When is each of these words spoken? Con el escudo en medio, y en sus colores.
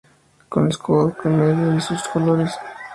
Con 0.49 0.63
el 0.63 0.69
escudo 0.71 1.15
en 1.25 1.37
medio, 1.39 1.71
y 1.73 1.75
en 1.75 1.81
sus 1.81 2.01
colores. 2.07 2.55